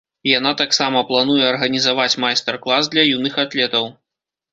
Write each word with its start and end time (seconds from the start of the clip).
Яна 0.29 0.51
таксама 0.61 1.01
плануе 1.09 1.43
арганізаваць 1.49 2.19
майстар-клас 2.23 2.89
для 2.95 3.03
юных 3.17 3.37
атлетаў. 3.45 3.85